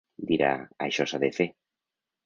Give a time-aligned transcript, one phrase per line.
[0.31, 0.49] Dirà:
[0.87, 1.51] això s’ha de fer.